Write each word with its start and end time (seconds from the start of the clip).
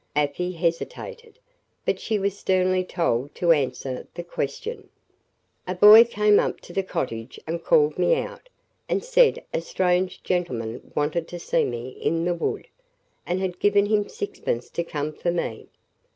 Afy 0.15 0.53
hesitated; 0.53 1.37
but 1.85 1.99
she 1.99 2.17
was 2.17 2.35
sternly 2.35 2.83
told 2.83 3.35
to 3.35 3.51
answer 3.51 4.07
the 4.15 4.23
question. 4.23 4.89
"A 5.67 5.75
boy 5.75 6.05
came 6.05 6.39
up 6.39 6.59
to 6.61 6.73
the 6.73 6.81
cottage 6.81 7.39
and 7.45 7.63
called 7.63 7.99
me 7.99 8.15
out, 8.15 8.49
and 8.89 9.03
said 9.03 9.45
a 9.53 9.61
strange 9.61 10.23
gentleman 10.23 10.91
wanted 10.95 11.27
to 11.27 11.37
see 11.39 11.65
me 11.65 11.89
in 11.89 12.25
the 12.25 12.33
wood, 12.33 12.67
and 13.27 13.39
had 13.41 13.59
given 13.59 13.85
him 13.85 14.09
sixpence 14.09 14.71
to 14.71 14.83
come 14.83 15.13
for 15.13 15.29
me. 15.31 15.67